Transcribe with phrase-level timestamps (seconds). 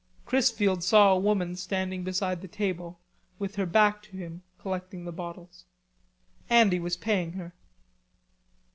[0.25, 2.99] Chrisfield saw a woman standing beside the table
[3.37, 5.65] with her back to him, collecting the bottles.
[6.49, 7.53] Andy was paying her.